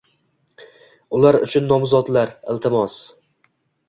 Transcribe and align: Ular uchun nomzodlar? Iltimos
Ular 1.17 1.37
uchun 1.47 1.67
nomzodlar? 1.71 2.31
Iltimos 2.55 2.97